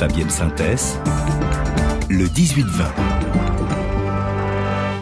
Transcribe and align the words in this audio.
Fabienne 0.00 0.30
Synthèse, 0.30 0.98
le 2.08 2.24
18-20. 2.24 3.49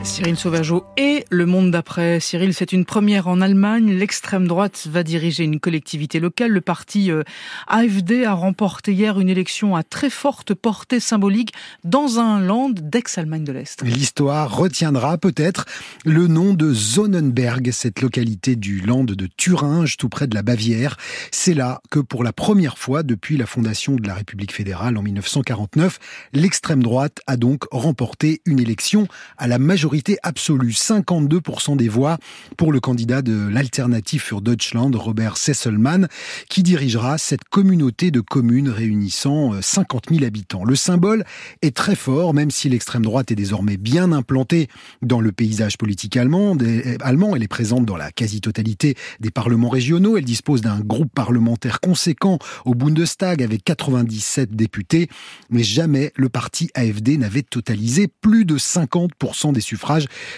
Cyril 0.09 0.39
Sauvageau 0.39 0.87
et 0.97 1.27
le 1.31 1.45
monde 1.45 1.71
d'après. 1.71 2.19
Cyril, 2.19 2.55
c'est 2.55 2.73
une 2.73 2.87
première 2.87 3.29
en 3.29 3.43
Allemagne. 3.43 3.93
L'extrême 3.93 4.49
droite 4.49 4.89
va 4.91 5.03
diriger 5.03 5.45
une 5.45 5.61
collectivité 5.61 6.19
locale. 6.19 6.51
Le 6.51 6.63
parti 6.63 7.13
euh, 7.13 7.25
AFD 7.67 8.25
a 8.25 8.33
remporté 8.33 8.95
hier 8.95 9.21
une 9.21 9.29
élection 9.29 9.77
à 9.77 9.83
très 9.83 10.09
forte 10.09 10.55
portée 10.55 10.99
symbolique 10.99 11.53
dans 11.85 12.19
un 12.19 12.41
land 12.41 12.71
d'ex-Allemagne 12.71 13.45
de 13.45 13.53
l'Est. 13.53 13.83
L'histoire 13.83 14.57
retiendra 14.57 15.19
peut-être 15.19 15.67
le 16.07 16.27
nom 16.27 16.55
de 16.55 16.73
Sonnenberg, 16.73 17.71
cette 17.71 18.01
localité 18.01 18.57
du 18.57 18.81
land 18.81 19.05
de 19.05 19.29
Thuringe, 19.37 19.99
tout 19.99 20.09
près 20.09 20.27
de 20.27 20.35
la 20.35 20.43
Bavière. 20.43 20.97
C'est 21.31 21.55
là 21.55 21.83
que 21.91 22.01
pour 22.01 22.25
la 22.25 22.33
première 22.33 22.79
fois 22.79 23.03
depuis 23.03 23.37
la 23.37 23.47
fondation 23.47 23.97
de 23.97 24.09
la 24.09 24.15
République 24.15 24.55
fédérale 24.55 24.97
en 24.97 25.03
1949, 25.03 25.99
l'extrême 26.33 26.83
droite 26.83 27.21
a 27.27 27.37
donc 27.37 27.65
remporté 27.71 28.41
une 28.47 28.59
élection 28.59 29.07
à 29.37 29.47
la 29.47 29.59
majorité 29.59 29.98
absolue, 30.23 30.71
52% 30.71 31.77
des 31.77 31.89
voix 31.89 32.19
pour 32.57 32.73
le 32.73 32.81
candidat 32.81 33.23
de 33.23 33.49
l'Alternative 33.49 34.21
für 34.21 34.41
Deutschland, 34.41 34.95
Robert 34.95 35.37
Sesselmann, 35.37 36.09
qui 36.49 36.63
dirigera 36.63 37.19
cette 37.19 37.45
communauté 37.45 38.11
de 38.11 38.21
communes 38.21 38.69
réunissant 38.69 39.61
50 39.61 40.11
euh, 40.11 40.15
000 40.17 40.27
habitants. 40.27 40.65
Le 40.65 40.77
symbole 40.77 41.25
est 41.63 41.75
très 41.75 41.97
fort, 41.97 42.35
même 42.35 42.51
si 42.51 42.69
l'extrême 42.69 43.03
droite 43.03 43.31
est 43.31 43.37
désormais 43.37 43.77
bien 43.77 44.13
implantée 44.13 44.69
dans 45.03 45.21
le 45.21 45.33
paysage 45.33 45.79
politique 45.79 46.17
allemand. 46.17 46.57
allemand. 47.01 47.35
Elle 47.35 47.43
est 47.43 47.49
présente 47.49 47.85
dans 47.85 47.97
la 47.97 48.13
quasi-totalité 48.13 48.97
des 49.21 49.31
parlements 49.31 49.69
régionaux. 49.69 50.17
Elle 50.17 50.25
dispose 50.25 50.61
d'un 50.61 50.81
groupe 50.81 51.13
parlementaire 51.15 51.81
conséquent 51.81 52.39
au 52.65 52.75
Bundestag 52.75 53.43
avec 53.43 53.65
97 53.65 54.55
députés. 54.55 55.09
Mais 55.51 55.63
jamais 55.63 56.13
le 56.17 56.29
parti 56.29 56.71
AFD 56.75 57.17
n'avait 57.19 57.43
totalisé 57.43 58.09
plus 58.21 58.45
de 58.45 58.59
50% 58.59 59.53
des 59.53 59.61
suffrages 59.61 59.78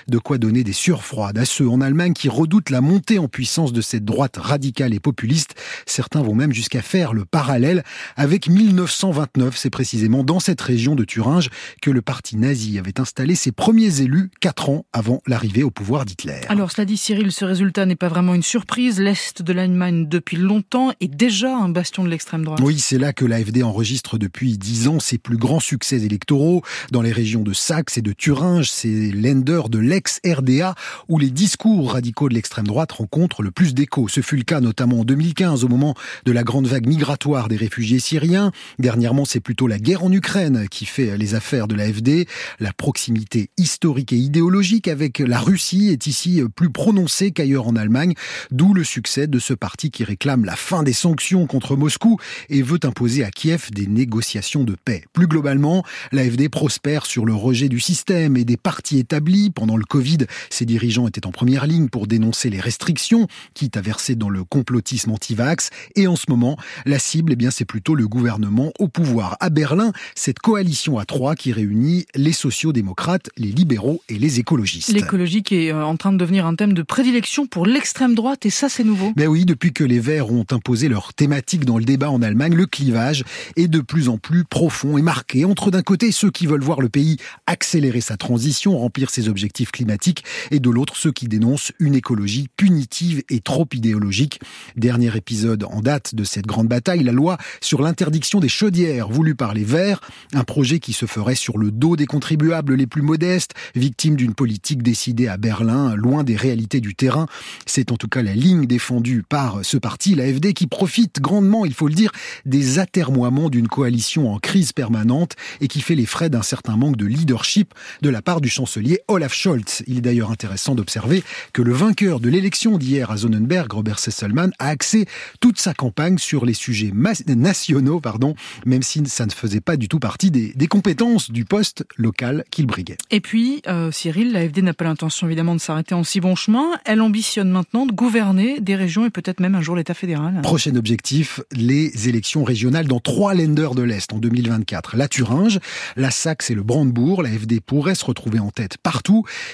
de 0.09 0.19
quoi 0.19 0.39
donner 0.39 0.65
des 0.65 0.73
surfroides 0.73 1.39
à 1.39 1.45
ceux 1.45 1.69
en 1.69 1.81
Allemagne 1.81 2.13
qui 2.13 2.29
redoutent 2.29 2.71
la 2.71 2.81
montée 2.81 3.19
en 3.19 3.29
puissance 3.29 3.73
de 3.73 3.81
cette 3.81 4.05
droite 4.05 4.37
radicale 4.37 4.95
et 4.95 5.01
populiste. 5.01 5.55
Certains 5.87 6.23
vont 6.23 6.35
même 6.35 6.53
jusqu'à 6.53 6.83
faire 6.83 7.13
le 7.13 7.25
parallèle 7.25 7.85
avec 8.17 8.49
1929. 8.49 9.57
C'est 9.57 9.71
précisément 9.71 10.25
dans 10.25 10.41
cette 10.41 10.61
région 10.61 10.95
de 10.95 11.05
Thuringe 11.05 11.51
que 11.83 11.91
le 11.91 12.03
parti 12.03 12.37
nazi 12.37 12.79
avait 12.79 13.01
installé 13.01 13.35
ses 13.35 13.53
premiers 13.53 14.01
élus 14.01 14.31
quatre 14.41 14.71
ans 14.71 14.85
avant 14.93 15.21
l'arrivée 15.27 15.63
au 15.63 15.71
pouvoir 15.71 16.05
d'Hitler. 16.05 16.41
Alors, 16.49 16.71
cela 16.71 16.85
dit, 16.85 16.97
Cyril, 16.97 17.33
ce 17.33 17.45
résultat 17.45 17.87
n'est 17.87 17.97
pas 17.97 18.09
vraiment 18.09 18.35
une 18.35 18.43
surprise. 18.43 19.01
L'Est 19.01 19.43
de 19.43 19.53
l'Allemagne, 19.53 20.09
depuis 20.09 20.37
longtemps, 20.37 20.93
est 21.01 21.09
déjà 21.15 21.57
un 21.57 21.69
bastion 21.69 22.05
de 22.05 22.09
l'extrême 22.09 22.45
droite. 22.45 22.61
Oui, 22.63 22.79
c'est 22.79 22.99
là 22.99 23.13
que 23.13 23.25
l'AFD 23.25 23.63
enregistre 23.63 24.19
depuis 24.19 24.59
dix 24.59 24.89
ans 24.89 25.01
ses 25.01 25.19
plus 25.19 25.37
grands 25.37 25.61
succès 25.61 26.03
électoraux. 26.03 26.63
Dans 26.91 27.03
les 27.03 27.13
régions 27.13 27.43
de 27.43 27.53
Saxe 27.53 27.99
et 27.99 28.03
de 28.03 28.13
Thuringe, 28.13 28.71
c'est 28.71 29.11
de 29.35 29.79
l'ex-RDA 29.79 30.75
où 31.09 31.19
les 31.19 31.31
discours 31.31 31.93
radicaux 31.93 32.29
de 32.29 32.35
l'extrême 32.35 32.67
droite 32.67 32.93
rencontrent 32.93 33.43
le 33.43 33.51
plus 33.51 33.75
d'écho. 33.75 34.09
Ce 34.09 34.21
fut 34.21 34.37
le 34.37 34.43
cas 34.43 34.61
notamment 34.61 35.01
en 35.01 35.05
2015 35.05 35.65
au 35.65 35.69
moment 35.69 35.95
de 36.25 36.33
la 36.33 36.43
grande 36.43 36.67
vague 36.67 36.87
migratoire 36.87 37.49
des 37.49 37.57
réfugiés 37.57 38.01
syriens. 38.01 38.51
Dernièrement, 38.79 39.25
c'est 39.25 39.41
plutôt 39.41 39.67
la 39.67 39.79
guerre 39.79 40.05
en 40.05 40.13
Ukraine 40.13 40.67
qui 40.69 40.85
fait 40.85 41.17
les 41.17 41.35
affaires 41.35 41.69
de 41.69 41.75
l'AFD. 41.75 42.27
La 42.59 42.73
proximité 42.73 43.51
historique 43.57 44.13
et 44.13 44.17
idéologique 44.17 44.89
avec 44.89 45.21
la 45.21 45.39
Russie 45.39 45.89
est 45.89 46.07
ici 46.07 46.43
plus 46.55 46.71
prononcée 46.71 47.31
qu'ailleurs 47.31 47.69
en 47.69 47.77
Allemagne, 47.77 48.15
d'où 48.51 48.75
le 48.75 48.85
succès 48.85 49.27
de 49.27 49.39
ce 49.39 49.55
parti 49.55 49.91
qui 49.91 50.05
réclame 50.05 50.45
la 50.45 50.57
fin 50.57 50.83
des 50.83 50.93
sanctions 50.93 51.47
contre 51.47 51.77
Moscou 51.77 52.19
et 52.49 52.63
veut 52.63 52.81
imposer 52.83 53.25
à 53.25 53.31
Kiev 53.31 53.71
des 53.71 53.87
négociations 53.87 54.65
de 54.65 54.75
paix. 54.85 55.05
Plus 55.13 55.27
globalement, 55.27 55.85
l'AFD 56.13 56.49
prospère 56.49 57.07
sur 57.07 57.25
le 57.25 57.35
rejet 57.35 57.69
du 57.69 57.81
système 57.81 58.37
et 58.37 58.45
des 58.45 58.57
partis 58.57 58.99
établis 58.99 59.20
pendant 59.55 59.77
le 59.77 59.85
Covid, 59.85 60.19
ses 60.49 60.65
dirigeants 60.65 61.07
étaient 61.07 61.27
en 61.27 61.33
première 61.33 61.67
ligne 61.67 61.89
pour 61.89 62.07
dénoncer 62.07 62.51
les 62.51 62.61
restrictions, 62.61 63.27
quitte 63.55 63.77
à 63.77 63.81
verser 63.81 64.15
dans 64.15 64.31
le 64.31 64.45
complotisme 64.45 65.11
anti-vax. 65.11 65.71
Et 65.97 66.07
en 66.07 66.17
ce 66.17 66.27
moment, 66.29 66.57
la 66.87 66.99
cible, 66.99 67.33
eh 67.33 67.37
bien, 67.37 67.51
c'est 67.51 67.65
plutôt 67.65 67.95
le 67.95 68.09
gouvernement 68.09 68.73
au 68.79 68.89
pouvoir. 68.89 69.37
À 69.41 69.51
Berlin, 69.51 69.93
cette 70.15 70.39
coalition 70.39 70.99
à 70.99 71.05
trois 71.05 71.35
qui 71.35 71.53
réunit 71.53 72.07
les 72.15 72.33
sociaux-démocrates, 72.33 73.31
les 73.37 73.53
libéraux 73.53 74.03
et 74.09 74.19
les 74.19 74.41
écologistes. 74.41 74.93
L'écologie 74.93 75.43
qui 75.43 75.67
est 75.67 75.73
euh, 75.73 75.85
en 75.85 75.97
train 75.97 76.13
de 76.13 76.19
devenir 76.19 76.47
un 76.47 76.55
thème 76.55 76.73
de 76.73 76.83
prédilection 76.83 77.47
pour 77.47 77.67
l'extrême 77.67 78.15
droite, 78.15 78.47
et 78.47 78.51
ça, 78.51 78.69
c'est 78.69 78.85
nouveau. 78.85 79.13
Mais 79.17 79.27
oui, 79.27 79.45
depuis 79.45 79.73
que 79.73 79.85
les 79.85 80.01
Verts 80.01 80.33
ont 80.33 80.47
imposé 80.51 80.89
leur 80.89 81.15
thématique 81.15 81.65
dans 81.65 81.79
le 81.79 81.85
débat 81.85 82.11
en 82.11 82.23
Allemagne, 82.23 82.55
le 82.55 82.67
clivage 82.67 83.25
est 83.57 83.69
de 83.69 83.81
plus 83.81 84.09
en 84.09 84.19
plus 84.19 84.45
profond 84.45 84.97
et 84.97 85.03
marqué 85.03 85.45
entre 85.45 85.71
d'un 85.71 85.83
côté 85.83 86.13
ceux 86.13 86.31
qui 86.31 86.47
veulent 86.47 86.63
voir 86.63 86.81
le 86.81 86.89
pays 86.89 87.19
accélérer 87.47 88.01
sa 88.01 88.17
transition, 88.17 88.79
remplir 88.79 89.10
ses 89.11 89.29
objectifs 89.29 89.71
climatiques, 89.71 90.25
et 90.51 90.61
de 90.61 90.71
l'autre 90.71 90.97
ceux 90.97 91.13
qui 91.13 91.29
dénoncent 91.29 91.73
une 91.79 91.95
écologie 91.95 92.49
punitive 92.57 93.23
et 93.29 93.41
trop 93.41 93.67
idéologique. 93.73 94.41
Dernier 94.77 95.17
épisode 95.17 95.65
en 95.65 95.81
date 95.81 96.15
de 96.15 96.25
cette 96.25 96.47
grande 96.47 96.69
bataille, 96.69 97.03
la 97.03 97.13
loi 97.13 97.39
sur 97.61 97.83
l'interdiction 97.83 98.41
des 98.41 98.49
chaudières 98.49 99.09
voulue 99.09 99.35
par 99.35 99.55
les 99.55 99.65
Verts, 99.65 100.01
un 100.33 100.45
projet 100.45 100.79
qui 100.79 100.93
se 100.93 101.07
ferait 101.07 101.35
sur 101.35 101.59
le 101.59 101.71
dos 101.71 101.97
des 101.97 102.07
contribuables 102.07 102.75
les 102.75 102.87
plus 102.87 103.03
modestes, 103.03 103.53
victimes 103.75 104.17
d'une 104.17 104.35
politique 104.35 104.83
décidée 104.83 105.29
à 105.29 105.37
Berlin, 105.37 105.95
loin 105.95 106.25
des 106.25 106.37
réalités 106.37 106.81
du 106.81 106.95
terrain. 106.95 107.27
C'est 107.67 107.93
en 107.93 107.97
tout 107.97 108.09
cas 108.09 108.23
la 108.23 108.35
ligne 108.35 108.67
défendue 108.67 109.23
par 109.29 109.65
ce 109.65 109.77
parti, 109.77 110.15
l'AFD, 110.15 110.53
qui 110.53 110.67
profite 110.67 111.21
grandement, 111.21 111.65
il 111.65 111.75
faut 111.75 111.89
le 111.89 111.95
dire, 111.95 112.13
des 112.47 112.79
atermoiements 112.79 113.51
d'une 113.51 113.69
coalition 113.69 114.33
en 114.33 114.39
crise 114.39 114.73
permanente 114.73 115.37
et 115.61 115.69
qui 115.69 115.81
fait 115.81 115.95
les 115.95 116.07
frais 116.07 116.31
d'un 116.31 116.43
certain 116.43 116.77
manque 116.77 116.97
de 116.97 117.07
leadership 117.07 117.75
de 118.03 118.11
la 118.11 118.23
part 118.23 118.41
du 118.41 118.49
chancelier 118.49 119.00
Olaf 119.09 119.35
Scholz. 119.35 119.83
Il 119.87 119.99
est 119.99 120.01
d'ailleurs 120.01 120.31
intéressant 120.31 120.75
d'observer 120.75 121.23
que 121.53 121.63
le 121.63 121.73
vainqueur 121.73 122.21
de 122.21 122.29
l'élection 122.29 122.79
d'hier 122.79 123.11
à 123.11 123.17
Sonnenberg, 123.17 123.73
Robert 123.73 123.99
Sesselmann, 123.99 124.53
a 124.59 124.69
axé 124.69 125.07
toute 125.41 125.59
sa 125.59 125.75
campagne 125.75 126.19
sur 126.19 126.45
les 126.45 126.55
sujets 126.55 126.93
nationaux, 127.27 128.01
pardon, 128.01 128.35
même 128.67 128.83
si 128.83 129.03
ça 129.07 129.27
ne 129.27 129.31
faisait 129.31 129.61
pas 129.61 129.77
du 129.77 129.89
tout 129.89 129.99
partie 129.99 130.31
des, 130.31 130.67
compétences 130.69 131.31
du 131.31 131.45
poste 131.45 131.85
local 131.97 132.45
qu'il 132.51 132.67
briguait. 132.67 132.97
Et 133.11 133.21
puis, 133.21 133.61
euh, 133.67 133.91
Cyril, 133.91 134.33
l'AFD 134.33 134.63
n'a 134.63 134.75
pas 134.75 134.85
l'intention 134.85 135.27
évidemment 135.27 135.55
de 135.55 135.61
s'arrêter 135.61 135.95
en 135.95 136.05
si 136.05 136.21
bon 136.21 136.37
chemin. 136.37 136.79
Elle 136.85 137.01
ambitionne 137.01 137.51
maintenant 137.51 137.87
de 137.87 137.93
gouverner 137.93 138.61
des 138.61 138.77
régions 138.77 139.05
et 139.05 139.11
peut-être 139.11 139.41
même 139.41 139.57
un 139.57 139.61
jour 139.61 139.75
l'État 139.75 139.95
fédéral. 139.95 140.41
Prochain 140.43 140.77
objectif, 140.77 141.41
les 141.51 142.09
élections 142.09 142.45
régionales 142.45 142.87
dans 142.87 143.01
trois 143.01 143.35
lenders 143.35 143.75
de 143.75 143.83
l'Est 143.83 144.13
en 144.13 144.19
2024. 144.19 144.97
La 144.97 145.09
Thuringe, 145.09 145.59
la 145.97 146.11
Saxe 146.11 146.51
et 146.51 146.55
le 146.55 146.63
Brandebourg. 146.63 147.23
L'AFD 147.23 147.61
pourrait 147.61 147.95
se 147.95 148.05
retrouver 148.05 148.39
en 148.39 148.51
tête 148.51 148.79
par 148.79 148.90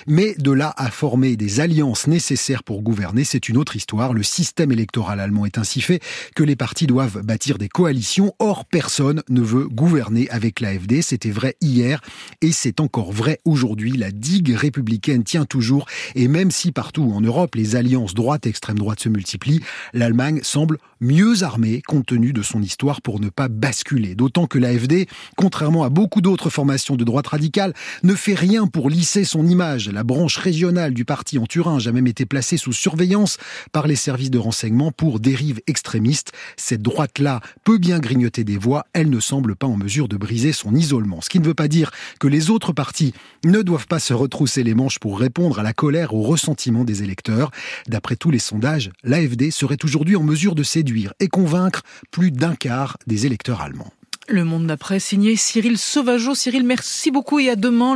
mais 0.06 0.34
de 0.38 0.50
là 0.50 0.72
à 0.76 0.90
former 0.90 1.36
des 1.36 1.60
alliances 1.60 2.06
nécessaires 2.06 2.62
pour 2.62 2.82
gouverner, 2.82 3.24
c'est 3.24 3.48
une 3.48 3.56
autre 3.56 3.76
histoire. 3.76 4.12
Le 4.12 4.22
système 4.22 4.72
électoral 4.72 5.20
allemand 5.20 5.46
est 5.46 5.58
ainsi 5.58 5.80
fait 5.80 6.00
que 6.34 6.42
les 6.42 6.56
partis 6.56 6.86
doivent 6.86 7.22
bâtir 7.22 7.58
des 7.58 7.68
coalitions. 7.68 8.34
Or, 8.38 8.64
personne 8.64 9.22
ne 9.28 9.40
veut 9.40 9.66
gouverner 9.68 10.28
avec 10.30 10.60
l'AFD. 10.60 11.02
C'était 11.02 11.30
vrai 11.30 11.56
hier 11.60 12.00
et 12.40 12.52
c'est 12.52 12.80
encore 12.80 13.12
vrai 13.12 13.40
aujourd'hui. 13.44 13.92
La 13.96 14.10
digue 14.10 14.54
républicaine 14.54 15.24
tient 15.24 15.44
toujours 15.44 15.86
et 16.14 16.28
même 16.28 16.50
si 16.50 16.72
partout 16.72 17.10
en 17.14 17.20
Europe 17.20 17.54
les 17.54 17.76
alliances 17.76 18.14
droite 18.14 18.46
et 18.46 18.50
extrême 18.50 18.78
droite 18.78 19.00
se 19.00 19.08
multiplient, 19.08 19.60
l'Allemagne 19.92 20.40
semble 20.42 20.78
mieux 21.00 21.42
armée 21.42 21.82
compte 21.82 22.06
tenu 22.06 22.32
de 22.32 22.42
son 22.42 22.62
histoire 22.62 23.02
pour 23.02 23.20
ne 23.20 23.28
pas 23.28 23.48
basculer. 23.48 24.14
D'autant 24.14 24.46
que 24.46 24.58
l'AFD, 24.58 25.06
contrairement 25.36 25.84
à 25.84 25.90
beaucoup 25.90 26.20
d'autres 26.20 26.50
formations 26.50 26.96
de 26.96 27.04
droite 27.04 27.26
radicale, 27.26 27.74
ne 28.02 28.14
fait 28.14 28.34
rien 28.34 28.66
pour 28.66 28.88
lisser 28.88 29.24
son 29.26 29.46
image. 29.46 29.90
La 29.90 30.04
branche 30.04 30.38
régionale 30.38 30.94
du 30.94 31.04
parti 31.04 31.38
en 31.38 31.44
Thuringe 31.44 31.86
a 31.86 31.92
même 31.92 32.06
été 32.06 32.24
placée 32.24 32.56
sous 32.56 32.72
surveillance 32.72 33.36
par 33.72 33.86
les 33.86 33.96
services 33.96 34.30
de 34.30 34.38
renseignement 34.38 34.92
pour 34.92 35.20
dérives 35.20 35.60
extrémistes. 35.66 36.32
Cette 36.56 36.80
droite-là 36.80 37.40
peut 37.64 37.78
bien 37.78 37.98
grignoter 37.98 38.44
des 38.44 38.56
voix, 38.56 38.86
elle 38.94 39.10
ne 39.10 39.20
semble 39.20 39.56
pas 39.56 39.66
en 39.66 39.76
mesure 39.76 40.08
de 40.08 40.16
briser 40.16 40.52
son 40.52 40.74
isolement. 40.74 41.20
Ce 41.20 41.28
qui 41.28 41.40
ne 41.40 41.44
veut 41.44 41.54
pas 41.54 41.68
dire 41.68 41.90
que 42.18 42.28
les 42.28 42.50
autres 42.50 42.72
partis 42.72 43.12
ne 43.44 43.60
doivent 43.60 43.86
pas 43.86 43.98
se 43.98 44.14
retrousser 44.14 44.62
les 44.62 44.74
manches 44.74 44.98
pour 44.98 45.18
répondre 45.18 45.58
à 45.58 45.62
la 45.62 45.72
colère, 45.72 46.14
au 46.14 46.22
ressentiment 46.22 46.84
des 46.84 47.02
électeurs. 47.02 47.50
D'après 47.88 48.16
tous 48.16 48.30
les 48.30 48.38
sondages, 48.38 48.90
l'AFD 49.04 49.50
serait 49.50 49.84
aujourd'hui 49.84 50.16
en 50.16 50.22
mesure 50.22 50.54
de 50.54 50.62
séduire 50.62 51.12
et 51.20 51.28
convaincre 51.28 51.82
plus 52.10 52.30
d'un 52.30 52.54
quart 52.54 52.96
des 53.06 53.26
électeurs 53.26 53.60
allemands. 53.60 53.92
Le 54.28 54.44
monde 54.44 54.66
d'après, 54.66 54.98
signé 54.98 55.36
Cyril 55.36 55.78
Sauvageau. 55.78 56.34
Cyril, 56.34 56.64
merci 56.64 57.10
beaucoup 57.10 57.38
et 57.38 57.48
à 57.48 57.56
demain. 57.56 57.94